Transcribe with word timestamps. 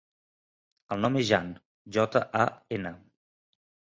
El 0.95 1.01
nom 1.05 1.19
és 1.19 1.27
Jan: 1.31 1.51
jota, 1.97 2.21
a, 2.45 2.47
ena. 2.79 2.95